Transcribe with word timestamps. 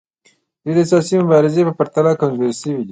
دوی 0.63 0.73
د 0.77 0.81
سیاسي 0.89 1.15
مبارزې 1.23 1.61
په 1.67 1.73
پرتله 1.79 2.11
کمزورې 2.21 2.53
شوي 2.59 2.73
دي 2.73 2.79